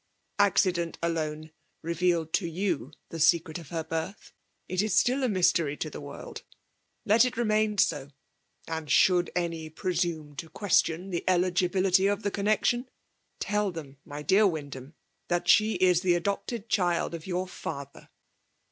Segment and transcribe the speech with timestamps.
[0.39, 1.51] Accident alone
[1.83, 4.33] re vealed id you the secret of her birth,—
[4.67, 6.41] ^it is still a mystery to the world.
[7.05, 8.11] Let it remairi 80>—
[8.67, 12.89] and, should any presume t6| question Ae eKgibfiity of the connexion,
[13.39, 14.95] tell them, my dear Wyndham,
[15.27, 18.09] that she is the adopted ichild of your father.